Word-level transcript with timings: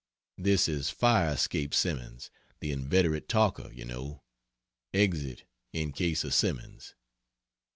This 0.39 0.67
is 0.67 0.89
"fire 0.89 1.29
escape" 1.33 1.75
Simmons, 1.75 2.31
the 2.59 2.71
inveterate 2.71 3.29
talker, 3.29 3.71
you 3.71 3.85
know: 3.85 4.23
"Exit 4.95 5.43
in 5.73 5.91
case 5.91 6.23
of 6.23 6.33
Simmons." 6.33 6.95